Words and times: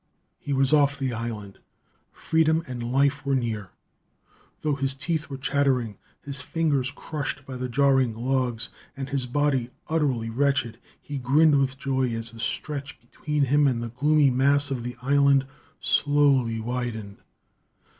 He 0.39 0.51
was 0.51 0.73
off 0.73 0.97
the 0.97 1.13
island! 1.13 1.59
Freedom 2.11 2.63
and 2.65 2.91
life 2.91 3.23
were 3.23 3.35
near! 3.35 3.69
Though 4.63 4.73
his 4.73 4.95
teeth 4.95 5.29
were 5.29 5.37
chattering, 5.37 5.99
his 6.23 6.41
fingers 6.41 6.89
crushed 6.89 7.45
by 7.45 7.55
the 7.57 7.69
jarring 7.69 8.15
logs, 8.15 8.69
and 8.97 9.09
his 9.09 9.27
body 9.27 9.69
utterly 9.87 10.31
wretched, 10.31 10.79
he 10.99 11.19
grinned 11.19 11.59
with 11.59 11.77
joy 11.77 12.09
as 12.15 12.31
the 12.31 12.39
stretch 12.39 12.99
between 12.99 13.43
him 13.43 13.67
and 13.67 13.83
the 13.83 13.89
gloomy 13.89 14.31
mass 14.31 14.71
of 14.71 14.81
the 14.81 14.97
island 15.03 15.45
slowly 15.79 16.59
widened. 16.59 17.17